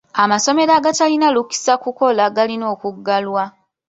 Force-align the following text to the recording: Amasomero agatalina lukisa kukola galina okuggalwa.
Amasomero 0.23 0.71
agatalina 0.79 1.27
lukisa 1.35 1.73
kukola 1.83 2.23
galina 2.35 2.65
okuggalwa. 2.73 3.43